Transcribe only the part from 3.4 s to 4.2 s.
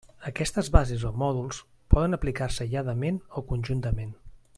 conjuntament.